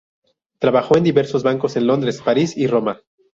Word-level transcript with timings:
Trabajó 0.57 0.97
en 0.97 1.03
diversos 1.03 1.43
bancos 1.43 1.75
en 1.75 1.85
Londres, 1.85 2.23
París 2.25 2.57
y 2.57 2.65
Roma. 2.65 3.01